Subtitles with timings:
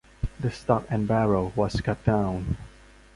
[0.39, 2.57] The stock and barrel was cut down.